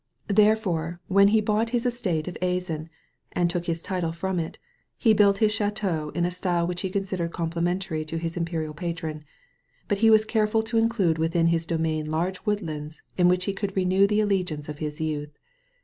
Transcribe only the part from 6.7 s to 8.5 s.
he considered complimentary to his